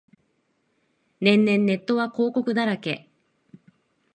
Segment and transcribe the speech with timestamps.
[1.19, 3.11] 年々ネットは広告だらけ